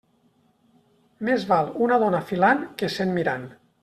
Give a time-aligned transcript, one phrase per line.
[1.29, 3.45] Més val una dona filant que cent mirant.